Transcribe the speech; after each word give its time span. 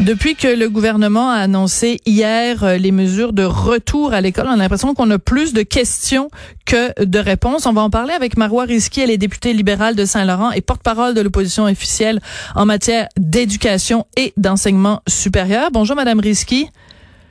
Depuis 0.00 0.36
que 0.36 0.46
le 0.46 0.70
gouvernement 0.70 1.30
a 1.30 1.38
annoncé 1.38 1.98
hier 2.06 2.62
euh, 2.62 2.76
les 2.76 2.92
mesures 2.92 3.32
de 3.32 3.42
retour 3.42 4.12
à 4.12 4.20
l'école, 4.20 4.46
on 4.46 4.52
a 4.52 4.56
l'impression 4.56 4.94
qu'on 4.94 5.10
a 5.10 5.18
plus 5.18 5.52
de 5.52 5.62
questions 5.62 6.30
que 6.64 7.04
de 7.04 7.18
réponses. 7.18 7.66
On 7.66 7.72
va 7.72 7.80
en 7.82 7.90
parler 7.90 8.12
avec 8.12 8.36
Marois 8.36 8.64
Risky, 8.64 9.00
elle 9.00 9.10
est 9.10 9.18
députée 9.18 9.52
libérale 9.52 9.96
de 9.96 10.04
Saint-Laurent 10.04 10.52
et 10.52 10.60
porte-parole 10.60 11.14
de 11.14 11.20
l'opposition 11.20 11.64
officielle 11.64 12.20
en 12.54 12.64
matière 12.64 13.08
d'éducation 13.16 14.06
et 14.16 14.32
d'enseignement 14.36 15.02
supérieur. 15.08 15.70
Bonjour 15.72 15.96
Madame 15.96 16.20
Risky. 16.20 16.68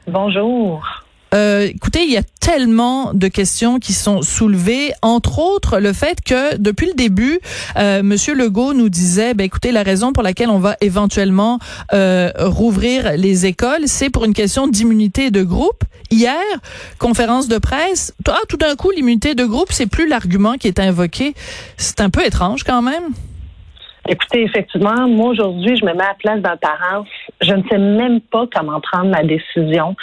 Bonjour. 0.05 0.83
Euh, 1.33 1.67
écoutez, 1.73 2.03
il 2.03 2.11
y 2.11 2.17
a 2.17 2.23
tellement 2.39 3.13
de 3.13 3.27
questions 3.27 3.79
qui 3.79 3.93
sont 3.93 4.21
soulevées, 4.21 4.93
entre 5.01 5.39
autres 5.39 5.79
le 5.79 5.91
fait 5.91 6.19
que 6.23 6.55
depuis 6.57 6.87
le 6.87 6.93
début, 6.93 7.39
euh, 7.77 8.01
Monsieur 8.03 8.33
Legault 8.33 8.73
nous 8.73 8.89
disait, 8.89 9.33
ben 9.33 9.43
écoutez, 9.43 9.71
la 9.71 9.83
raison 9.83 10.13
pour 10.13 10.23
laquelle 10.23 10.49
on 10.49 10.59
va 10.59 10.77
éventuellement 10.79 11.59
euh, 11.93 12.31
rouvrir 12.37 13.17
les 13.17 13.45
écoles, 13.45 13.87
c'est 13.87 14.09
pour 14.09 14.23
une 14.23 14.33
question 14.33 14.67
d'immunité 14.67 15.29
de 15.31 15.43
groupe. 15.43 15.83
Hier, 16.09 16.41
conférence 16.99 17.49
de 17.49 17.57
presse, 17.57 18.13
ah, 18.29 18.37
tout 18.47 18.55
d'un 18.55 18.75
coup, 18.75 18.91
l'immunité 18.91 19.35
de 19.35 19.43
groupe, 19.43 19.73
c'est 19.73 19.87
plus 19.87 20.07
l'argument 20.07 20.53
qui 20.53 20.67
est 20.67 20.79
invoqué. 20.79 21.33
C'est 21.75 21.99
un 21.99 22.09
peu 22.09 22.25
étrange 22.25 22.63
quand 22.63 22.81
même. 22.81 23.13
Écoutez, 24.09 24.43
effectivement, 24.43 25.07
moi 25.07 25.29
aujourd'hui, 25.29 25.75
je 25.75 25.85
me 25.85 25.93
mets 25.93 26.03
à 26.03 26.09
la 26.09 26.13
place 26.13 26.39
d'un 26.41 26.57
parent. 26.57 27.05
Je 27.41 27.53
ne 27.53 27.63
sais 27.69 27.77
même 27.77 28.21
pas 28.21 28.45
comment 28.53 28.79
prendre 28.79 29.09
ma 29.09 29.23
décision. 29.23 29.95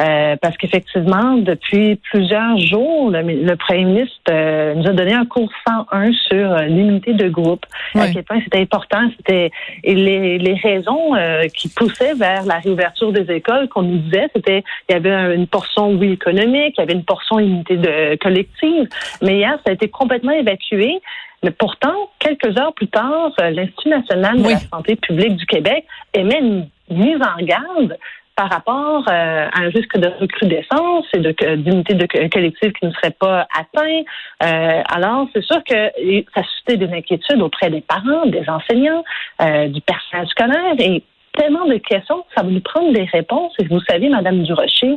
Euh, 0.00 0.36
parce 0.40 0.56
qu'effectivement, 0.56 1.36
depuis 1.36 1.96
plusieurs 1.96 2.56
jours, 2.58 3.10
le, 3.10 3.54
premier 3.56 3.84
ministre 3.84 4.16
euh, 4.30 4.74
nous 4.74 4.86
a 4.86 4.92
donné 4.92 5.12
un 5.12 5.26
cours 5.26 5.50
101 5.68 6.12
sur 6.12 6.52
euh, 6.52 6.62
l'unité 6.62 7.12
de 7.12 7.28
groupe, 7.28 7.66
à 7.94 8.08
quel 8.08 8.22
point 8.22 8.40
c'était 8.42 8.60
important, 8.60 9.10
c'était 9.18 9.50
et 9.84 9.94
les, 9.94 10.38
les 10.38 10.54
raisons 10.54 11.12
qui 11.54 11.68
poussaient 11.68 12.14
vers 12.14 12.44
la 12.44 12.58
réouverture 12.58 13.12
des 13.12 13.30
écoles 13.34 13.68
qu'on 13.68 13.82
nous 13.82 13.98
disait, 13.98 14.28
c'était 14.34 14.62
il 14.88 14.92
y 14.92 14.94
avait 14.94 15.34
une 15.34 15.46
portion 15.46 15.90
oui 15.90 16.12
économique, 16.12 16.74
il 16.78 16.80
y 16.80 16.82
avait 16.82 16.94
une 16.94 17.04
portion 17.04 17.38
unité 17.38 17.76
de 17.76 18.16
collective, 18.16 18.88
mais 19.22 19.36
hier 19.36 19.58
ça 19.64 19.70
a 19.70 19.72
été 19.72 19.88
complètement 19.88 20.32
évacué. 20.32 21.00
Mais 21.42 21.50
pourtant, 21.50 21.94
quelques 22.18 22.58
heures 22.58 22.74
plus 22.74 22.88
tard, 22.88 23.32
l'Institut 23.38 23.88
national 23.88 24.42
de 24.42 24.48
la 24.48 24.58
santé 24.58 24.96
publique 24.96 25.36
du 25.36 25.46
Québec 25.46 25.86
émet 26.12 26.38
une 26.38 26.68
mise 26.90 27.18
en 27.22 27.42
garde 27.42 27.96
par 28.36 28.48
rapport 28.48 29.04
euh, 29.08 29.48
à 29.52 29.60
un 29.60 29.68
risque 29.68 29.98
de 29.98 30.08
recrudescence 30.18 31.04
et 31.12 31.18
de 31.18 31.56
d'unité 31.56 31.92
de 31.94 32.06
collective 32.28 32.72
qui 32.72 32.86
ne 32.86 32.92
serait 32.92 33.10
pas 33.10 33.46
atteint. 33.54 34.00
Euh, 34.42 34.82
alors, 34.88 35.28
c'est 35.34 35.44
sûr 35.44 35.62
que 35.64 35.90
ça 36.34 36.42
suscite 36.42 36.80
des 36.80 36.90
inquiétudes 36.94 37.42
auprès 37.42 37.68
des 37.68 37.82
parents, 37.82 38.24
des 38.26 38.48
enseignants, 38.48 39.04
euh, 39.42 39.68
du 39.68 39.82
personnel 39.82 40.26
scolaire 40.28 40.74
et 40.78 41.02
tellement 41.32 41.66
de 41.66 41.76
questions, 41.76 42.24
ça 42.34 42.42
va 42.42 42.48
nous 42.48 42.60
prendre 42.60 42.92
des 42.92 43.04
réponses. 43.04 43.52
Et 43.58 43.64
vous 43.64 43.80
savez, 43.88 44.08
Madame 44.08 44.42
Durocher, 44.42 44.96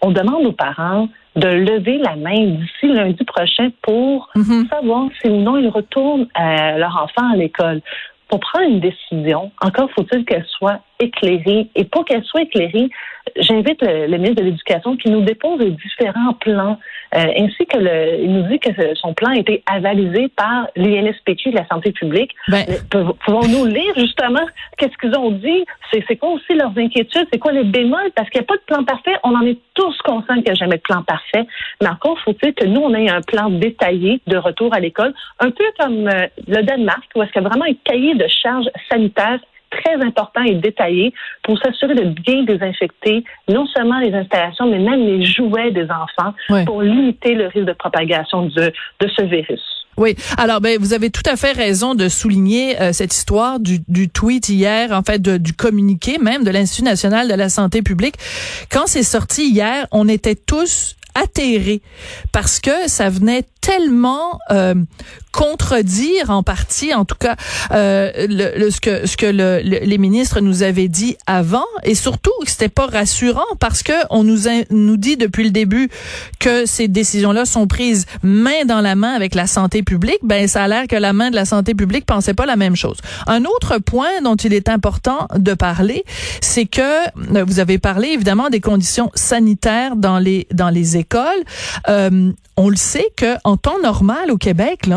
on 0.00 0.10
demande 0.10 0.46
aux 0.46 0.52
parents 0.52 1.08
de 1.38 1.48
lever 1.48 1.98
la 1.98 2.16
main 2.16 2.46
d'ici 2.46 2.86
lundi 2.86 3.24
prochain 3.24 3.70
pour 3.82 4.28
mm-hmm. 4.36 4.68
savoir 4.68 5.08
si 5.20 5.28
ou 5.30 5.40
non 5.40 5.56
ils 5.56 5.68
retournent 5.68 6.26
leur 6.36 6.96
enfant 6.96 7.32
à 7.32 7.36
l'école 7.36 7.80
pour 8.28 8.40
prendre 8.40 8.66
une 8.66 8.80
décision, 8.80 9.50
encore 9.60 9.90
faut-il 9.92 10.24
qu'elle 10.24 10.46
soit 10.46 10.80
éclairée. 11.00 11.68
Et 11.74 11.84
pour 11.84 12.04
qu'elle 12.04 12.24
soit 12.24 12.42
éclairée, 12.42 12.88
j'invite 13.36 13.80
le, 13.82 14.16
ministre 14.16 14.42
de 14.42 14.44
l'Éducation 14.44 14.96
qui 14.96 15.10
nous 15.10 15.20
dépose 15.22 15.60
différents 15.60 16.34
plans, 16.34 16.78
euh, 17.14 17.24
ainsi 17.36 17.66
que 17.66 17.78
le, 17.78 18.22
il 18.22 18.32
nous 18.32 18.48
dit 18.48 18.58
que 18.58 18.70
son 18.94 19.14
plan 19.14 19.30
a 19.30 19.36
été 19.36 19.62
avalisé 19.66 20.28
par 20.28 20.68
l'INSPQ 20.76 21.50
de 21.50 21.56
la 21.56 21.66
santé 21.68 21.92
publique. 21.92 22.32
Ben, 22.48 22.64
Pouvons-nous 23.24 23.66
lire 23.66 23.94
justement 23.96 24.44
qu'est-ce 24.76 24.96
qu'ils 24.98 25.16
ont 25.18 25.30
dit? 25.30 25.64
C'est 25.92 26.16
quoi 26.16 26.30
aussi 26.30 26.54
leurs 26.54 26.76
inquiétudes? 26.76 27.26
C'est 27.32 27.38
quoi 27.38 27.52
les 27.52 27.64
bémols? 27.64 28.10
Parce 28.14 28.28
qu'il 28.30 28.40
n'y 28.40 28.44
a 28.44 28.48
pas 28.48 28.56
de 28.56 28.62
plan 28.66 28.84
parfait. 28.84 29.16
On 29.24 29.34
en 29.34 29.42
est 29.42 29.58
tous 29.74 29.96
conscients 30.04 30.34
qu'il 30.34 30.44
n'y 30.44 30.50
a 30.50 30.54
jamais 30.54 30.76
de 30.76 30.82
plan 30.82 31.02
parfait. 31.02 31.46
Mais 31.80 31.88
encore 31.88 32.18
faut-il 32.20 32.54
que 32.54 32.66
nous, 32.66 32.80
on 32.80 32.94
ait 32.94 33.08
un 33.08 33.22
plan 33.22 33.50
détaillé 33.50 34.20
de 34.26 34.36
retour 34.36 34.74
à 34.74 34.80
l'école, 34.80 35.14
un 35.38 35.50
peu 35.50 35.64
comme 35.78 36.08
euh, 36.08 36.26
le 36.46 36.62
Danemark, 36.62 37.04
où 37.14 37.22
est-ce 37.22 37.32
qu'il 37.32 37.42
y 37.42 37.44
a 37.44 37.48
vraiment 37.48 37.64
un 37.64 37.74
cahier 37.84 38.14
de 38.18 38.26
charges 38.28 38.68
sanitaires 38.90 39.40
très 39.70 39.94
important 40.04 40.42
et 40.42 40.54
détaillé 40.54 41.12
pour 41.42 41.58
s'assurer 41.58 41.94
de 41.94 42.04
bien 42.04 42.42
désinfecter 42.44 43.24
non 43.48 43.66
seulement 43.66 43.98
les 43.98 44.12
installations, 44.14 44.66
mais 44.66 44.78
même 44.78 45.00
les 45.00 45.24
jouets 45.24 45.70
des 45.70 45.86
enfants 45.90 46.34
pour 46.64 46.82
limiter 46.82 47.34
le 47.34 47.46
risque 47.46 47.66
de 47.66 47.72
propagation 47.72 48.46
de, 48.46 48.72
de 49.00 49.08
ce 49.08 49.22
virus. 49.22 49.62
Oui. 49.98 50.14
Alors, 50.36 50.60
ben, 50.60 50.78
vous 50.78 50.92
avez 50.92 51.10
tout 51.10 51.28
à 51.28 51.36
fait 51.36 51.50
raison 51.50 51.96
de 51.96 52.08
souligner 52.08 52.80
euh, 52.80 52.92
cette 52.92 53.12
histoire 53.12 53.58
du, 53.58 53.80
du, 53.88 54.08
tweet 54.08 54.48
hier, 54.48 54.92
en 54.92 55.02
fait, 55.02 55.20
du 55.20 55.52
communiqué 55.54 56.18
même 56.18 56.44
de 56.44 56.50
l'Institut 56.52 56.84
national 56.84 57.28
de 57.28 57.34
la 57.34 57.48
santé 57.48 57.82
publique. 57.82 58.14
Quand 58.70 58.86
c'est 58.86 59.02
sorti 59.02 59.50
hier, 59.50 59.88
on 59.90 60.08
était 60.08 60.36
tous 60.36 60.94
atterrés 61.22 61.82
parce 62.32 62.60
que 62.60 62.88
ça 62.88 63.10
venait 63.10 63.44
tellement 63.60 64.38
euh, 64.50 64.74
contredire 65.32 66.30
en 66.30 66.42
partie, 66.42 66.94
en 66.94 67.04
tout 67.04 67.16
cas, 67.18 67.36
euh, 67.72 68.10
le, 68.28 68.70
ce 68.70 68.80
que 68.80 69.06
ce 69.06 69.16
que 69.16 69.26
le, 69.26 69.60
les 69.62 69.98
ministres 69.98 70.40
nous 70.40 70.62
avaient 70.62 70.88
dit 70.88 71.16
avant, 71.26 71.66
et 71.84 71.94
surtout 71.94 72.32
c'était 72.46 72.68
pas 72.68 72.86
rassurant 72.86 73.44
parce 73.60 73.82
que 73.82 73.92
on 74.10 74.24
nous 74.24 74.48
nous 74.70 74.96
dit 74.96 75.16
depuis 75.16 75.44
le 75.44 75.50
début 75.50 75.90
que 76.38 76.66
ces 76.66 76.88
décisions-là 76.88 77.44
sont 77.44 77.66
prises 77.66 78.06
main 78.22 78.64
dans 78.66 78.80
la 78.80 78.94
main 78.94 79.12
avec 79.12 79.34
la 79.34 79.46
santé 79.46 79.82
publique. 79.82 80.18
Ben 80.22 80.48
ça 80.48 80.64
a 80.64 80.68
l'air 80.68 80.86
que 80.86 80.96
la 80.96 81.12
main 81.12 81.30
de 81.30 81.36
la 81.36 81.44
santé 81.44 81.74
publique 81.74 82.06
pensait 82.06 82.34
pas 82.34 82.46
la 82.46 82.56
même 82.56 82.76
chose. 82.76 82.98
Un 83.26 83.44
autre 83.44 83.78
point 83.78 84.22
dont 84.22 84.36
il 84.36 84.54
est 84.54 84.68
important 84.68 85.28
de 85.36 85.54
parler, 85.54 86.04
c'est 86.40 86.66
que 86.66 86.80
euh, 87.36 87.44
vous 87.44 87.60
avez 87.60 87.78
parlé 87.78 88.08
évidemment 88.08 88.50
des 88.50 88.60
conditions 88.60 89.10
sanitaires 89.14 89.96
dans 89.96 90.18
les 90.18 90.46
dans 90.52 90.70
les 90.70 90.96
écoles. 90.96 91.07
Euh, 91.88 92.32
on 92.56 92.68
le 92.68 92.76
sait 92.76 93.08
que 93.16 93.36
en 93.44 93.56
temps 93.56 93.80
normal 93.82 94.30
au 94.30 94.36
Québec, 94.36 94.88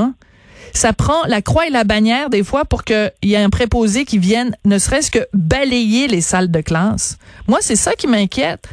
ça 0.73 0.93
prend 0.93 1.23
la 1.27 1.41
croix 1.41 1.67
et 1.67 1.69
la 1.69 1.83
bannière 1.83 2.29
des 2.29 2.43
fois 2.43 2.65
pour 2.65 2.83
qu'il 2.83 3.11
y 3.23 3.33
ait 3.33 3.43
un 3.43 3.49
préposé 3.49 4.05
qui 4.05 4.17
vienne 4.17 4.55
ne 4.65 4.77
serait-ce 4.77 5.11
que 5.11 5.27
balayer 5.33 6.07
les 6.07 6.21
salles 6.21 6.51
de 6.51 6.61
classe. 6.61 7.17
Moi, 7.47 7.59
c'est 7.61 7.75
ça 7.75 7.93
qui 7.93 8.07
m'inquiète 8.07 8.67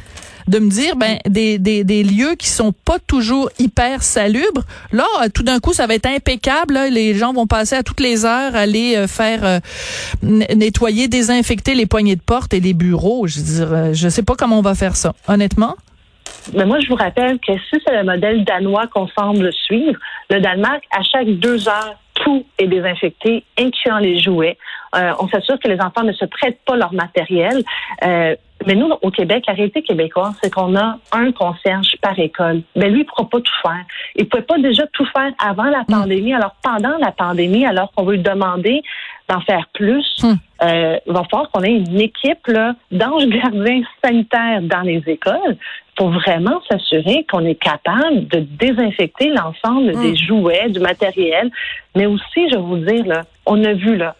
de 0.49 0.57
me 0.59 0.69
dire 0.69 0.95
ben 0.95 1.19
des, 1.27 2.03
lieux 2.03 2.35
qui 2.35 2.49
sont 2.49 2.73
pas 2.73 2.97
toujours 2.99 3.49
hyper 3.59 4.03
salubres. 4.03 4.63
Là 4.91 5.05
tout 5.33 5.43
d'un 5.43 5.59
coup 5.59 5.73
ça 5.73 5.85
va 5.85 5.93
être 5.93 6.07
impeccable 6.07 6.79
les 6.91 7.15
gens 7.15 7.33
vont 7.33 7.45
passer 7.45 7.75
à 7.75 7.83
toutes 7.83 7.99
les 7.99 8.25
heures 8.25 8.55
aller 8.55 8.95
euh, 8.95 9.07
faire 9.07 9.45
euh, 9.45 9.59
nettoyer 10.23 11.07
désinfecter 11.07 11.75
les 11.75 11.85
poignées 11.85 12.15
de 12.15 12.21
porte 12.21 12.53
et 12.53 12.59
les 12.59 12.73
bureaux. 12.73 13.27
Je 13.27 13.39
veux 13.39 13.45
dire 13.45 13.73
euh, 13.73 13.93
je 13.93 14.09
sais 14.09 14.23
pas 14.23 14.35
comment 14.35 14.57
on 14.57 14.63
va 14.63 14.73
faire 14.73 14.95
ça 14.95 15.13
honnêtement 15.27 15.75
mais 16.53 16.65
moi, 16.65 16.79
je 16.79 16.87
vous 16.87 16.95
rappelle 16.95 17.39
que 17.39 17.53
si 17.53 17.81
c'est 17.85 17.95
le 17.95 18.03
modèle 18.03 18.43
danois 18.43 18.87
qu'on 18.87 19.07
semble 19.07 19.51
suivre, 19.53 19.99
le 20.29 20.39
Danemark, 20.39 20.83
à 20.91 21.03
chaque 21.03 21.27
deux 21.27 21.67
heures, 21.67 21.95
tout 22.15 22.45
est 22.57 22.67
désinfecté, 22.67 23.43
incluant 23.57 23.99
les 23.99 24.19
jouets. 24.19 24.57
Euh, 24.95 25.13
on 25.19 25.27
s'assure 25.27 25.59
que 25.59 25.67
les 25.67 25.79
enfants 25.79 26.03
ne 26.03 26.13
se 26.13 26.25
prêtent 26.25 26.59
pas 26.65 26.75
leur 26.75 26.93
matériel. 26.93 27.63
Euh, 28.03 28.35
mais 28.65 28.75
nous, 28.75 28.89
au 29.01 29.09
Québec, 29.09 29.45
la 29.47 29.53
réalité 29.53 29.81
québécoise, 29.81 30.33
c'est 30.41 30.53
qu'on 30.53 30.75
a 30.75 30.97
un 31.13 31.31
concierge 31.31 31.95
par 32.01 32.17
école. 32.19 32.61
Mais 32.75 32.89
lui, 32.89 33.01
il 33.01 33.03
ne 33.03 33.07
pourra 33.07 33.29
pas 33.29 33.39
tout 33.39 33.61
faire. 33.61 33.83
Il 34.15 34.25
ne 34.25 34.29
pouvait 34.29 34.43
pas 34.43 34.57
déjà 34.57 34.85
tout 34.87 35.05
faire 35.05 35.31
avant 35.39 35.63
la 35.63 35.81
mm. 35.81 35.85
pandémie. 35.87 36.33
Alors, 36.33 36.55
pendant 36.61 36.97
la 36.97 37.11
pandémie, 37.11 37.65
alors 37.65 37.91
qu'on 37.93 38.03
veut 38.03 38.15
lui 38.15 38.21
demander 38.21 38.81
d'en 39.29 39.39
faire 39.41 39.65
plus, 39.73 40.05
mm. 40.23 40.33
euh, 40.63 40.97
il 41.05 41.13
va 41.13 41.23
falloir 41.29 41.49
qu'on 41.51 41.63
ait 41.63 41.71
une 41.71 42.01
équipe 42.01 42.51
d'anges 42.91 43.27
gardiens 43.27 43.81
sanitaires 44.03 44.61
dans 44.61 44.81
les 44.81 45.01
écoles 45.07 45.57
pour 45.95 46.09
vraiment 46.11 46.61
s'assurer 46.69 47.25
qu'on 47.29 47.45
est 47.45 47.61
capable 47.61 48.27
de 48.27 48.39
désinfecter 48.39 49.29
l'ensemble 49.29 49.93
des 49.93 50.11
mm. 50.11 50.17
jouets, 50.17 50.69
du 50.69 50.79
matériel. 50.79 51.49
Mais 51.95 52.07
aussi, 52.07 52.49
je 52.49 52.55
vais 52.55 52.61
vous 52.61 52.77
dire, 52.77 53.05
là, 53.05 53.23
on 53.45 53.63
a 53.63 53.73
vu 53.73 53.95
là, 53.95 54.15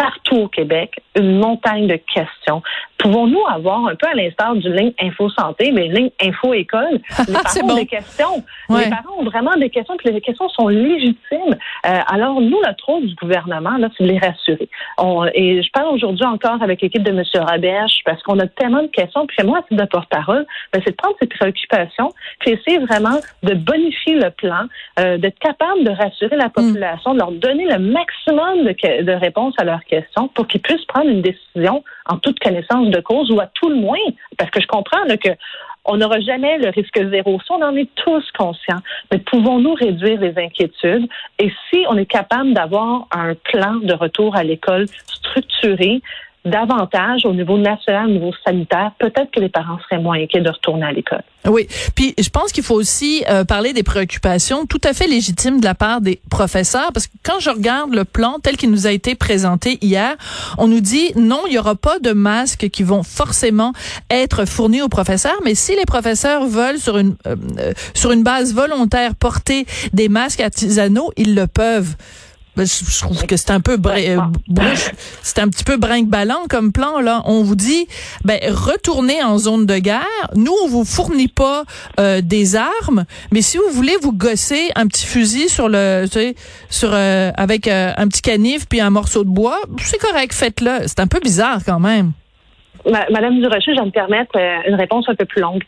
partout 0.00 0.36
au 0.36 0.48
Québec 0.48 1.02
une 1.14 1.38
montagne 1.38 1.86
de 1.86 1.96
questions. 1.96 2.62
Pouvons-nous 2.96 3.42
avoir, 3.50 3.86
un 3.86 3.94
peu 3.94 4.06
à 4.06 4.14
l'instar 4.14 4.54
du 4.54 4.72
ligne 4.72 4.92
Info 5.00 5.28
Santé, 5.30 5.72
mais 5.72 5.88
ligne 5.88 6.10
Info 6.22 6.54
École, 6.54 7.00
les 7.28 7.32
parents 7.34 7.70
ont 7.70 7.74
des 7.74 7.86
questions. 7.86 8.44
Les 8.70 8.88
parents 8.88 9.18
ont 9.18 9.24
vraiment 9.24 9.54
des 9.56 9.68
questions, 9.68 9.96
puis 9.98 10.10
les 10.10 10.20
questions 10.20 10.48
sont 10.50 10.68
légitimes. 10.68 11.56
Euh, 11.86 11.98
alors, 12.06 12.40
nous, 12.40 12.58
notre 12.64 12.86
rôle 12.86 13.06
du 13.06 13.14
gouvernement, 13.16 13.76
là, 13.76 13.88
c'est 13.96 14.04
de 14.04 14.12
les 14.12 14.18
rassurer. 14.18 14.68
On, 14.96 15.26
et 15.34 15.62
je 15.62 15.70
parle 15.70 15.94
aujourd'hui 15.94 16.24
encore 16.24 16.62
avec 16.62 16.80
l'équipe 16.80 17.02
de 17.02 17.10
M. 17.10 17.22
Raberge, 17.34 18.00
parce 18.06 18.22
qu'on 18.22 18.38
a 18.38 18.46
tellement 18.46 18.82
de 18.82 18.88
questions, 18.88 19.26
puis 19.26 19.46
moi, 19.46 19.62
titre 19.68 19.82
de 19.82 19.88
porte-parole, 19.88 20.46
ben, 20.72 20.80
c'est 20.84 20.92
de 20.92 20.96
prendre 20.96 21.16
ces 21.20 21.28
préoccupations, 21.28 22.10
puis 22.38 22.52
essayer 22.52 22.78
vraiment 22.78 23.18
de 23.42 23.54
bonifier 23.54 24.14
le 24.14 24.30
plan, 24.30 24.66
euh, 24.98 25.18
d'être 25.18 25.38
capable 25.38 25.84
de 25.84 25.90
rassurer 25.90 26.36
la 26.36 26.48
population, 26.48 27.12
de 27.12 27.18
leur 27.18 27.32
donner 27.32 27.66
le 27.66 27.78
maximum 27.78 28.64
de, 28.64 29.02
de 29.02 29.12
réponses 29.12 29.54
à 29.58 29.64
leurs 29.64 29.84
pour 30.34 30.46
qu'ils 30.46 30.60
puissent 30.60 30.84
prendre 30.86 31.10
une 31.10 31.22
décision 31.22 31.82
en 32.06 32.18
toute 32.18 32.38
connaissance 32.38 32.88
de 32.88 33.00
cause 33.00 33.30
ou 33.30 33.40
à 33.40 33.46
tout 33.46 33.68
le 33.68 33.76
moins, 33.76 33.98
parce 34.36 34.50
que 34.50 34.60
je 34.60 34.66
comprends 34.66 35.04
que 35.22 35.30
on 35.86 35.96
n'aura 35.96 36.20
jamais 36.20 36.58
le 36.58 36.68
risque 36.68 37.00
zéro. 37.10 37.40
Ça, 37.46 37.54
on 37.54 37.62
en 37.62 37.74
est 37.74 37.88
tous 37.94 38.24
conscients. 38.36 38.80
Mais 39.10 39.18
pouvons-nous 39.18 39.74
réduire 39.74 40.20
les 40.20 40.34
inquiétudes? 40.36 41.08
Et 41.38 41.50
si 41.68 41.84
on 41.88 41.96
est 41.96 42.06
capable 42.06 42.52
d'avoir 42.52 43.06
un 43.10 43.34
plan 43.34 43.76
de 43.76 43.94
retour 43.94 44.36
à 44.36 44.44
l'école 44.44 44.86
structuré, 45.06 46.02
davantage 46.44 47.26
au 47.26 47.34
niveau 47.34 47.58
national, 47.58 48.06
au 48.06 48.12
niveau 48.12 48.32
sanitaire, 48.46 48.92
peut-être 48.98 49.30
que 49.30 49.40
les 49.40 49.48
parents 49.48 49.78
seraient 49.88 50.00
moins 50.00 50.18
inquiets 50.18 50.40
de 50.40 50.50
retourner 50.50 50.86
à 50.86 50.92
l'école. 50.92 51.22
Oui, 51.46 51.66
puis 51.94 52.14
je 52.18 52.28
pense 52.28 52.52
qu'il 52.52 52.64
faut 52.64 52.74
aussi 52.74 53.24
euh, 53.28 53.44
parler 53.44 53.72
des 53.72 53.82
préoccupations 53.82 54.66
tout 54.66 54.80
à 54.84 54.92
fait 54.92 55.06
légitimes 55.06 55.60
de 55.60 55.64
la 55.64 55.74
part 55.74 56.00
des 56.00 56.20
professeurs, 56.30 56.92
parce 56.92 57.06
que 57.06 57.12
quand 57.22 57.40
je 57.40 57.50
regarde 57.50 57.94
le 57.94 58.04
plan 58.04 58.38
tel 58.42 58.56
qu'il 58.56 58.70
nous 58.70 58.86
a 58.86 58.92
été 58.92 59.14
présenté 59.14 59.78
hier, 59.82 60.16
on 60.58 60.68
nous 60.68 60.80
dit 60.80 61.12
non, 61.16 61.42
il 61.46 61.54
y 61.54 61.58
aura 61.58 61.74
pas 61.74 61.98
de 61.98 62.12
masques 62.12 62.68
qui 62.68 62.82
vont 62.82 63.02
forcément 63.02 63.72
être 64.10 64.44
fournis 64.44 64.82
aux 64.82 64.88
professeurs, 64.88 65.40
mais 65.44 65.54
si 65.54 65.76
les 65.76 65.86
professeurs 65.86 66.46
veulent 66.46 66.78
sur 66.78 66.98
une 66.98 67.16
euh, 67.26 67.36
euh, 67.58 67.72
sur 67.94 68.12
une 68.12 68.22
base 68.22 68.54
volontaire 68.54 69.14
porter 69.14 69.66
des 69.92 70.08
masques 70.08 70.40
artisanaux, 70.40 71.12
ils 71.16 71.34
le 71.34 71.46
peuvent. 71.46 71.96
Ben, 72.60 72.66
je, 72.66 73.00
trouve 73.00 73.24
que 73.24 73.38
c'est 73.38 73.52
un 73.52 73.60
peu 73.60 73.78
euh, 73.86 74.18
c'est 75.22 75.38
un 75.38 75.48
petit 75.48 75.64
peu 75.64 75.78
brinque-ballant 75.78 76.42
comme 76.50 76.72
plan 76.72 77.00
là. 77.00 77.22
On 77.24 77.42
vous 77.42 77.54
dit 77.54 77.86
ben 78.22 78.38
retournez 78.50 79.22
en 79.22 79.38
zone 79.38 79.64
de 79.64 79.78
guerre. 79.78 80.28
Nous 80.36 80.52
on 80.64 80.68
vous 80.68 80.84
fournit 80.84 81.28
pas 81.28 81.64
euh, 81.98 82.20
des 82.20 82.56
armes, 82.56 83.06
mais 83.32 83.40
si 83.40 83.56
vous 83.56 83.70
voulez 83.70 83.96
vous 84.02 84.12
gosser 84.12 84.72
un 84.76 84.86
petit 84.88 85.06
fusil 85.06 85.48
sur 85.48 85.70
le 85.70 86.04
tu 86.04 86.18
sais, 86.18 86.34
sur 86.68 86.90
euh, 86.92 87.30
avec 87.34 87.66
un 87.66 88.06
petit 88.08 88.20
canif 88.20 88.68
puis 88.68 88.82
un 88.82 88.90
morceau 88.90 89.24
de 89.24 89.30
bois, 89.30 89.56
c'est 89.78 89.98
correct, 89.98 90.34
faites-le. 90.34 90.86
C'est 90.86 91.00
un 91.00 91.06
peu 91.06 91.20
bizarre 91.20 91.60
quand 91.64 91.80
même. 91.80 92.12
Madame 92.84 93.40
Durocher, 93.40 93.72
je 93.74 93.80
vais 93.80 93.86
me 93.86 93.90
permettre 93.90 94.36
une 94.68 94.74
réponse 94.74 95.08
un 95.08 95.14
peu 95.14 95.24
plus 95.24 95.40
longue. 95.40 95.62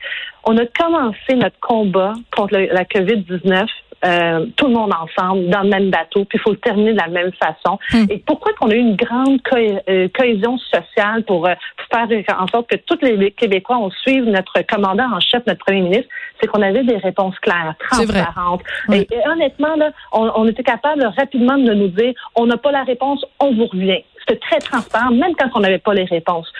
On 0.44 0.58
a 0.58 0.66
commencé 0.66 1.36
notre 1.36 1.58
combat 1.60 2.12
contre 2.36 2.52
la 2.52 2.84
COVID-19 2.84 3.66
euh, 4.04 4.46
tout 4.56 4.66
le 4.66 4.74
monde 4.74 4.92
ensemble 4.92 5.48
dans 5.48 5.62
le 5.62 5.68
même 5.68 5.90
bateau, 5.90 6.24
puis 6.24 6.38
il 6.38 6.40
faut 6.40 6.50
le 6.50 6.56
terminer 6.56 6.92
de 6.92 6.98
la 6.98 7.08
même 7.08 7.32
façon. 7.32 7.78
Hmm. 7.92 8.06
Et 8.10 8.18
pourquoi 8.18 8.52
qu'on 8.54 8.70
a 8.70 8.74
eu 8.74 8.78
une 8.78 8.96
grande 8.96 9.38
euh, 9.54 10.08
cohésion 10.12 10.58
sociale 10.58 11.24
pour 11.24 11.46
euh, 11.46 11.54
faire 11.90 12.40
en 12.40 12.46
sorte 12.48 12.68
que 12.68 12.76
tous 12.76 12.98
les 13.02 13.30
Québécois 13.30 13.78
ont 13.78 13.90
suivi 13.90 14.28
notre 14.28 14.62
commandant 14.62 15.12
en 15.12 15.20
chef, 15.20 15.46
notre 15.46 15.64
premier 15.64 15.82
ministre, 15.82 16.08
c'est 16.40 16.48
qu'on 16.48 16.62
avait 16.62 16.84
des 16.84 16.96
réponses 16.96 17.38
claires, 17.40 17.74
transparentes. 17.90 18.62
Et, 18.92 19.06
honnêtement, 19.26 19.76
là, 19.76 19.92
on, 20.12 20.30
on, 20.34 20.48
était 20.48 20.62
capable 20.62 21.04
rapidement 21.16 21.58
de 21.58 21.72
nous 21.72 21.88
dire, 21.88 22.14
on 22.34 22.46
n'a 22.46 22.56
pas 22.56 22.72
la 22.72 22.82
réponse, 22.82 23.24
on 23.38 23.54
vous 23.54 23.66
revient. 23.66 24.02
C'était 24.20 24.40
très 24.40 24.58
transparent, 24.58 25.10
même 25.10 25.34
quand 25.38 25.48
on 25.54 25.60
n'avait 25.60 25.78
pas 25.78 25.94
les 25.94 26.04
réponses. 26.04 26.50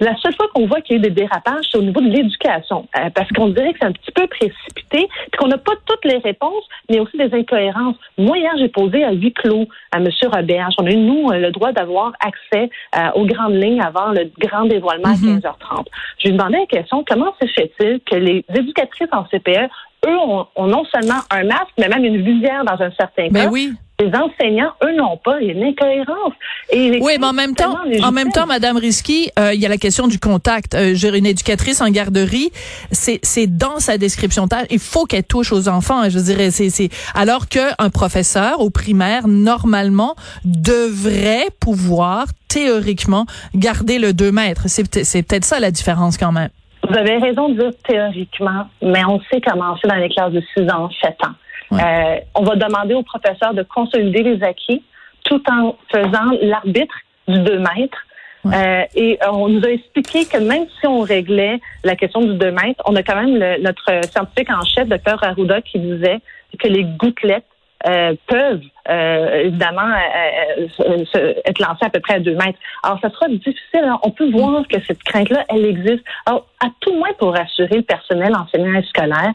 La 0.00 0.16
seule 0.16 0.34
fois 0.34 0.46
qu'on 0.52 0.66
voit 0.66 0.80
qu'il 0.80 0.96
y 0.96 0.98
a 0.98 0.98
eu 0.98 1.02
des 1.02 1.10
dérapages, 1.10 1.66
c'est 1.70 1.78
au 1.78 1.82
niveau 1.82 2.00
de 2.00 2.08
l'éducation, 2.08 2.88
euh, 2.98 3.10
parce 3.14 3.28
qu'on 3.30 3.48
dirait 3.48 3.72
que 3.72 3.78
c'est 3.80 3.86
un 3.86 3.92
petit 3.92 4.10
peu 4.12 4.26
précipité, 4.26 5.08
puis 5.30 5.38
qu'on 5.38 5.46
n'a 5.46 5.58
pas 5.58 5.72
toutes 5.86 6.04
les 6.04 6.18
réponses, 6.18 6.64
mais 6.90 6.98
aussi 6.98 7.16
des 7.16 7.32
incohérences. 7.32 7.96
Moi, 8.18 8.38
hier, 8.38 8.52
j'ai 8.58 8.68
posé 8.68 9.04
à 9.04 9.12
huis 9.12 9.32
clos 9.32 9.66
à 9.92 9.98
M. 9.98 10.08
Roberge. 10.32 10.74
On 10.78 10.86
a 10.86 10.90
eu, 10.90 10.96
nous, 10.96 11.30
euh, 11.30 11.38
le 11.38 11.50
droit 11.52 11.72
d'avoir 11.72 12.12
accès 12.20 12.70
euh, 12.96 13.10
aux 13.14 13.24
grandes 13.24 13.54
lignes 13.54 13.80
avant 13.80 14.10
le 14.10 14.30
grand 14.38 14.64
dévoilement 14.64 15.10
à 15.10 15.14
15h30. 15.14 15.42
Mm-hmm. 15.42 15.84
Je 16.18 16.28
lui 16.28 16.36
demandais 16.36 16.58
la 16.58 16.66
question, 16.66 17.04
comment 17.06 17.32
se 17.40 17.46
fait-il 17.46 18.00
que 18.00 18.16
les 18.16 18.44
éducatrices 18.54 19.08
en 19.12 19.24
CPE 19.24 19.70
eux 20.06 20.18
ont, 20.18 20.66
non 20.66 20.84
seulement 20.92 21.20
un 21.30 21.44
masque, 21.44 21.72
mais 21.78 21.88
même 21.88 22.04
une 22.04 22.22
visière 22.22 22.64
dans 22.64 22.80
un 22.80 22.90
certain 22.90 23.28
ben 23.30 23.44
cas? 23.44 23.50
oui. 23.50 23.72
Les 24.00 24.08
enseignants, 24.08 24.72
eux, 24.82 24.96
n'ont 24.96 25.16
pas. 25.18 25.40
Il 25.40 25.46
y 25.46 25.50
a 25.50 25.52
une 25.52 25.62
incohérence. 25.62 26.32
Et 26.72 26.98
oui, 27.00 27.12
mais 27.20 27.26
en 27.26 27.32
même 27.32 27.54
temps, 27.54 27.76
en 28.02 28.10
même 28.10 28.30
temps, 28.30 28.46
Madame 28.46 28.76
Risky, 28.76 29.30
euh, 29.38 29.54
il 29.54 29.60
y 29.60 29.66
a 29.66 29.68
la 29.68 29.76
question 29.76 30.08
du 30.08 30.18
contact. 30.18 30.74
Euh, 30.74 30.94
J'ai 30.94 31.16
une 31.16 31.26
éducatrice 31.26 31.80
en 31.80 31.88
garderie, 31.88 32.50
c'est 32.90 33.20
c'est 33.22 33.46
dans 33.46 33.78
sa 33.78 33.96
description 33.96 34.48
tâche. 34.48 34.66
Il 34.70 34.80
faut 34.80 35.04
qu'elle 35.04 35.22
touche 35.22 35.52
aux 35.52 35.68
enfants. 35.68 36.00
Hein, 36.00 36.08
je 36.08 36.18
dirais, 36.18 36.50
c'est 36.50 36.70
c'est 36.70 36.88
alors 37.14 37.46
qu'un 37.48 37.90
professeur 37.92 38.60
au 38.60 38.70
primaire 38.70 39.28
normalement 39.28 40.16
devrait 40.44 41.46
pouvoir 41.60 42.26
théoriquement 42.48 43.26
garder 43.54 44.00
le 44.00 44.12
2 44.12 44.32
mètres. 44.32 44.64
C'est 44.66 45.04
c'est 45.04 45.22
peut-être 45.22 45.44
ça 45.44 45.60
la 45.60 45.70
différence 45.70 46.18
quand 46.18 46.32
même. 46.32 46.50
Vous 46.88 46.98
avez 46.98 47.16
raison 47.18 47.48
de 47.48 47.60
dire 47.60 47.70
théoriquement, 47.86 48.66
mais 48.82 49.04
on 49.06 49.20
sait 49.30 49.40
comment 49.40 49.76
c'est 49.80 49.88
dans 49.88 49.94
les 49.94 50.08
classes 50.08 50.32
de 50.32 50.42
6 50.56 50.68
ans, 50.70 50.90
7 51.00 51.14
ans. 51.24 51.32
Euh, 51.72 52.20
on 52.34 52.42
va 52.42 52.56
demander 52.56 52.94
aux 52.94 53.02
professeurs 53.02 53.54
de 53.54 53.62
consolider 53.62 54.22
les 54.22 54.42
acquis 54.42 54.82
tout 55.24 55.42
en 55.50 55.76
faisant 55.90 56.38
l'arbitre 56.42 56.94
du 57.28 57.38
2 57.38 57.58
mètres. 57.58 57.98
Euh, 58.46 58.82
et 58.94 59.18
on 59.32 59.48
nous 59.48 59.64
a 59.64 59.70
expliqué 59.70 60.26
que 60.26 60.36
même 60.36 60.66
si 60.78 60.86
on 60.86 61.00
réglait 61.00 61.60
la 61.82 61.96
question 61.96 62.20
du 62.20 62.34
2 62.34 62.50
mètres, 62.50 62.82
on 62.86 62.94
a 62.94 63.02
quand 63.02 63.16
même 63.16 63.38
notre 63.62 64.04
scientifique 64.10 64.50
en 64.50 64.62
chef, 64.64 64.86
Dr 64.86 65.22
Arruda, 65.22 65.62
qui 65.62 65.78
disait 65.78 66.20
que 66.58 66.68
les 66.68 66.84
gouttelettes 66.84 67.46
euh, 67.86 68.14
peuvent 68.26 68.62
euh, 68.83 68.83
évidemment 68.88 69.82
euh, 69.82 71.34
être 71.44 71.58
lancées 71.58 71.84
à 71.84 71.90
peu 71.90 72.00
près 72.00 72.14
à 72.14 72.20
deux 72.20 72.34
mètres. 72.34 72.58
Alors, 72.82 72.98
ça 73.00 73.10
sera 73.10 73.28
difficile. 73.28 73.84
Hein. 73.84 73.98
On 74.02 74.10
peut 74.10 74.30
voir 74.30 74.66
que 74.68 74.80
cette 74.86 75.02
crainte-là, 75.02 75.44
elle 75.48 75.64
existe. 75.66 76.04
Alors, 76.26 76.46
à 76.62 76.68
tout 76.80 76.94
moins 76.94 77.12
pour 77.18 77.34
rassurer 77.34 77.76
le 77.76 77.82
personnel 77.82 78.34
enseignant 78.36 78.74
et 78.78 78.82
scolaire, 78.84 79.32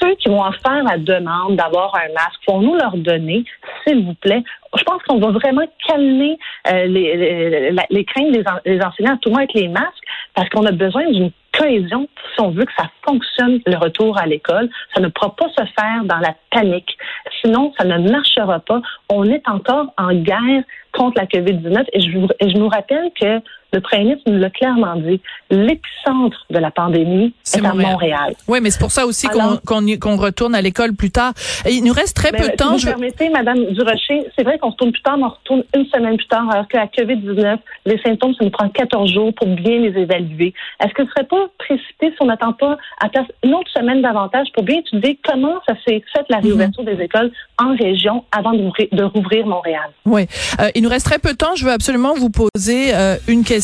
ceux 0.00 0.14
qui 0.16 0.28
vont 0.28 0.42
en 0.42 0.52
faire 0.52 0.82
la 0.84 0.98
demande 0.98 1.56
d'avoir 1.56 1.94
un 1.96 2.12
masque, 2.12 2.40
faut 2.46 2.60
nous 2.60 2.76
leur 2.76 2.96
donner, 2.96 3.44
s'il 3.84 4.04
vous 4.04 4.14
plaît? 4.14 4.42
Je 4.76 4.82
pense 4.82 5.02
qu'on 5.04 5.18
va 5.18 5.30
vraiment 5.30 5.66
calmer 5.86 6.36
les, 6.66 6.86
les, 6.86 7.76
les, 7.90 8.04
craintes 8.04 8.32
des, 8.32 8.42
des 8.64 8.82
enseignants, 8.82 9.14
à 9.14 9.18
tout 9.18 9.30
moins 9.30 9.40
avec 9.40 9.54
les 9.54 9.68
masques, 9.68 10.04
parce 10.34 10.48
qu'on 10.48 10.66
a 10.66 10.72
besoin 10.72 11.08
d'une 11.10 11.30
cohésion 11.56 12.08
si 12.34 12.40
on 12.40 12.50
veut 12.50 12.64
que 12.64 12.72
ça 12.76 12.90
fonctionne 13.06 13.60
le 13.66 13.76
retour 13.76 14.18
à 14.18 14.26
l'école. 14.26 14.68
Ça 14.94 15.00
ne 15.00 15.08
pourra 15.08 15.34
pas 15.36 15.48
se 15.50 15.64
faire 15.78 16.04
dans 16.04 16.18
la 16.18 16.34
panique. 16.50 16.96
Sinon, 17.40 17.72
ça 17.78 17.84
ne 17.84 18.10
marchera 18.10 18.58
pas. 18.60 18.82
On 19.08 19.24
est 19.24 19.42
encore 19.48 19.92
en 19.98 20.14
guerre 20.14 20.64
contre 20.92 21.20
la 21.20 21.26
COVID-19. 21.26 21.84
Et 21.92 22.00
je, 22.00 22.58
nous 22.58 22.68
rappelle 22.68 23.10
que 23.20 23.40
le 23.74 23.80
Premier 23.80 24.04
ministre 24.04 24.30
nous 24.30 24.38
l'a 24.38 24.50
clairement 24.50 24.96
dit, 24.96 25.20
l'épicentre 25.50 26.46
de 26.50 26.58
la 26.58 26.70
pandémie 26.70 27.34
est, 27.54 27.64
à 27.64 27.74
Montréal. 27.74 28.34
Oui, 28.46 28.60
mais 28.62 28.70
c'est 28.70 28.78
pour 28.78 28.92
ça 28.92 29.04
aussi 29.04 29.26
qu'on 29.26 30.16
retourne 30.16 30.54
à 30.54 30.62
l'école 30.62 30.94
plus 30.94 31.10
tard. 31.10 31.32
il 31.68 31.82
nous 31.84 31.92
reste 31.92 32.16
très 32.16 32.30
peu 32.30 32.48
de 32.48 32.56
temps. 32.56 32.72
Vous 32.72 32.78
je... 32.78 32.86
permettez, 32.86 33.28
Madame 33.30 33.64
Durocher, 33.72 34.26
c'est 34.36 34.44
vrai 34.44 34.58
qu'on 34.58 34.70
se 34.70 34.76
tourne 34.76 34.92
plus 34.92 35.02
tard, 35.02 35.18
mais 35.18 35.24
on 35.24 35.30
retourne 35.30 35.64
une 35.74 35.86
semaine 35.86 36.16
plus 36.16 36.28
tard, 36.28 36.48
alors 36.50 36.68
que 36.68 36.76
la 36.76 36.86
COVID-19, 36.86 37.58
les 37.86 37.98
symptômes, 38.02 38.34
ça 38.34 38.44
nous 38.44 38.50
prend 38.50 38.68
14 38.68 39.12
jours 39.12 39.34
pour 39.34 39.48
bien 39.48 39.80
les 39.80 40.00
évaluer. 40.00 40.54
Est-ce 40.80 40.94
que 40.94 41.04
ce 41.04 41.10
serait 41.10 41.26
pas 41.26 41.48
précipité 41.58 42.10
si 42.10 42.16
on 42.20 42.26
n'attend 42.26 42.52
pas 42.52 42.76
à 43.00 43.08
place 43.08 43.26
une 43.42 43.54
autre 43.54 43.70
semaine 43.72 44.02
davantage 44.02 44.46
pour 44.54 44.62
bien 44.62 44.78
étudier 44.78 45.18
comment 45.24 45.54
ça 45.66 45.74
s'est 45.86 46.02
fait 46.12 46.24
la 46.28 46.38
réouverture 46.38 46.84
des 46.84 47.02
écoles 47.02 47.32
en 47.58 47.74
région 47.74 48.24
avant 48.30 48.52
de 48.52 49.02
rouvrir 49.02 49.46
Montréal? 49.46 49.90
Oui. 50.04 50.26
Euh, 50.60 50.70
il 50.74 50.82
nous 50.82 50.88
reste 50.88 51.06
très 51.06 51.18
peu 51.18 51.32
de 51.32 51.36
temps. 51.36 51.56
Je 51.56 51.64
veux 51.64 51.72
absolument 51.72 52.14
vous 52.14 52.30
poser 52.30 52.94
euh, 52.94 53.16
une 53.26 53.42
question 53.42 53.63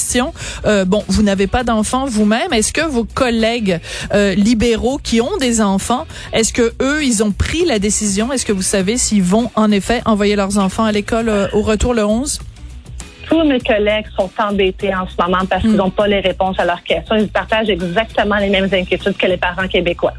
euh, 0.64 0.84
bon, 0.84 1.04
vous 1.08 1.22
n'avez 1.22 1.46
pas 1.46 1.64
d'enfants 1.64 2.06
vous-même. 2.06 2.52
Est-ce 2.52 2.72
que 2.72 2.86
vos 2.86 3.04
collègues 3.04 3.80
euh, 4.14 4.34
libéraux 4.34 4.98
qui 5.02 5.20
ont 5.20 5.36
des 5.38 5.60
enfants, 5.60 6.06
est-ce 6.32 6.52
que 6.52 6.72
eux, 6.82 7.04
ils 7.04 7.22
ont 7.22 7.32
pris 7.32 7.64
la 7.64 7.78
décision? 7.78 8.32
Est-ce 8.32 8.46
que 8.46 8.52
vous 8.52 8.62
savez 8.62 8.96
s'ils 8.96 9.22
vont 9.22 9.50
en 9.54 9.70
effet 9.70 10.02
envoyer 10.04 10.36
leurs 10.36 10.58
enfants 10.58 10.84
à 10.84 10.92
l'école 10.92 11.28
euh, 11.28 11.46
au 11.52 11.62
retour 11.62 11.94
le 11.94 12.04
11? 12.04 12.40
tous 13.28 13.44
mes 13.44 13.60
collègues 13.60 14.06
sont 14.18 14.28
embêtés 14.40 14.92
en 14.92 15.06
ce 15.06 15.14
moment 15.22 15.46
parce 15.48 15.62
qu'ils 15.62 15.76
n'ont 15.76 15.86
hmm. 15.86 15.92
pas 15.92 16.08
les 16.08 16.18
réponses 16.18 16.58
à 16.58 16.64
leurs 16.64 16.82
questions. 16.82 17.14
Ils 17.14 17.28
partagent 17.28 17.68
exactement 17.68 18.36
les 18.38 18.48
mêmes 18.48 18.68
inquiétudes 18.72 19.16
que 19.16 19.26
les 19.26 19.36
parents 19.36 19.68
québécois. 19.68 20.14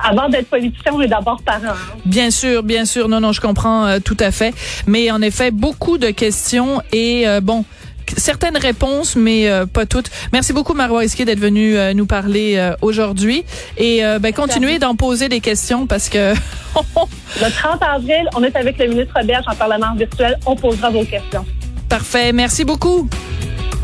Avant 0.00 0.28
d'être 0.28 0.46
politicien, 0.46 0.92
on 0.94 1.00
est 1.00 1.08
d'abord 1.08 1.42
parent. 1.42 1.72
Hein. 1.72 1.96
Bien 2.06 2.30
sûr, 2.30 2.62
bien 2.62 2.84
sûr. 2.84 3.08
Non, 3.08 3.18
non, 3.18 3.32
je 3.32 3.40
comprends 3.40 3.98
tout 3.98 4.16
à 4.20 4.30
fait. 4.30 4.54
Mais 4.86 5.10
en 5.10 5.20
effet, 5.20 5.50
beaucoup 5.50 5.98
de 5.98 6.10
questions 6.10 6.80
et 6.92 7.26
bon, 7.42 7.64
certaines 8.16 8.56
réponses, 8.56 9.16
mais 9.16 9.48
euh, 9.48 9.66
pas 9.66 9.86
toutes. 9.86 10.10
Merci 10.32 10.52
beaucoup, 10.52 10.74
Marois 10.74 11.00
Risqué, 11.00 11.24
d'être 11.24 11.40
venu 11.40 11.76
euh, 11.76 11.94
nous 11.94 12.06
parler 12.06 12.54
euh, 12.56 12.74
aujourd'hui. 12.82 13.44
Et 13.76 14.02
ben, 14.20 14.32
continuez 14.32 14.78
d'en 14.78 14.94
poser 14.94 15.28
des 15.28 15.40
questions 15.40 15.86
parce 15.86 16.08
que... 16.08 16.34
le 16.74 17.50
30 17.50 17.82
avril, 17.82 18.28
on 18.34 18.42
est 18.42 18.54
avec 18.56 18.78
le 18.78 18.86
ministre 18.86 19.14
Berge 19.24 19.44
en 19.46 19.54
Parlement 19.54 19.94
virtuel. 19.94 20.38
On 20.46 20.56
posera 20.56 20.90
vos 20.90 21.04
questions. 21.04 21.44
Parfait. 21.88 22.32
Merci 22.32 22.64
beaucoup. 22.64 23.08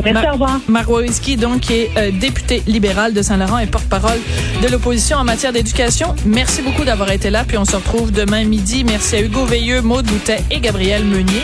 Merci, 0.05 0.29
au 0.29 0.33
revoir. 0.33 0.61
Marois 0.69 1.03
donc, 1.39 1.61
qui 1.61 1.73
est 1.75 2.13
député 2.13 2.63
libéral 2.67 3.13
de 3.13 3.21
Saint-Laurent 3.21 3.59
et 3.59 3.67
porte-parole 3.67 4.19
de 4.63 4.69
l'opposition 4.69 5.19
en 5.19 5.25
matière 5.25 5.53
d'éducation. 5.53 6.15
Merci 6.25 6.63
beaucoup 6.63 6.85
d'avoir 6.85 7.11
été 7.11 7.31
là, 7.31 7.45
puis 7.47 7.59
on 7.59 7.65
se 7.65 7.75
retrouve 7.75 8.13
demain 8.13 8.45
midi. 8.45 8.85
Merci 8.85 9.17
à 9.17 9.21
Hugo 9.23 9.45
Veilleux, 9.45 9.83
Maude 9.83 10.07
Boutet 10.07 10.45
et 10.51 10.61
Gabriel 10.61 11.05
Meunier. 11.05 11.43